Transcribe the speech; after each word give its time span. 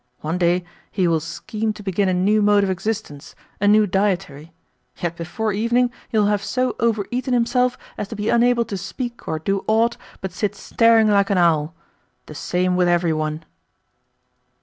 One 0.21 0.39
day 0.39 0.63
he 0.89 1.07
will 1.07 1.19
scheme 1.19 1.73
to 1.73 1.83
begin 1.83 2.09
a 2.09 2.13
new 2.15 2.41
mode 2.41 2.63
of 2.63 2.71
existence, 2.71 3.35
a 3.59 3.67
new 3.67 3.85
dietary; 3.85 4.51
yet 4.97 5.15
before 5.15 5.53
evening 5.53 5.91
he 6.09 6.17
will 6.17 6.25
have 6.25 6.41
so 6.43 6.75
over 6.79 7.05
eaten 7.11 7.35
himself 7.35 7.77
as 7.99 8.07
to 8.07 8.15
be 8.15 8.27
unable 8.29 8.65
to 8.65 8.77
speak 8.77 9.27
or 9.27 9.37
do 9.37 9.63
aught 9.67 9.97
but 10.19 10.31
sit 10.31 10.55
staring 10.55 11.07
like 11.07 11.29
an 11.29 11.37
owl. 11.37 11.75
The 12.25 12.33
same 12.33 12.75
with 12.75 12.87
every 12.87 13.13
one." 13.13 13.43